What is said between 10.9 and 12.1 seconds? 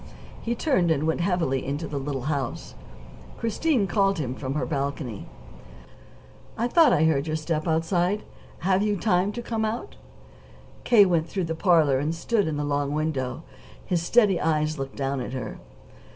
went through the parlor